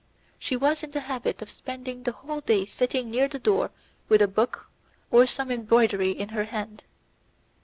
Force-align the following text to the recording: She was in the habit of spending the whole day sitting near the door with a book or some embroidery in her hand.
She 0.39 0.55
was 0.57 0.81
in 0.81 0.89
the 0.89 1.01
habit 1.01 1.43
of 1.43 1.49
spending 1.51 2.01
the 2.01 2.11
whole 2.11 2.41
day 2.41 2.65
sitting 2.65 3.11
near 3.11 3.27
the 3.27 3.37
door 3.37 3.69
with 4.09 4.23
a 4.23 4.27
book 4.27 4.67
or 5.11 5.27
some 5.27 5.51
embroidery 5.51 6.09
in 6.09 6.29
her 6.29 6.45
hand. 6.45 6.85